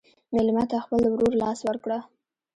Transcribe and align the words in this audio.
مېلمه 0.33 0.63
ته 0.71 0.77
د 0.79 0.83
خپل 0.85 1.01
ورور 1.09 1.33
لاس 1.41 1.59
ورکړه. 1.67 1.99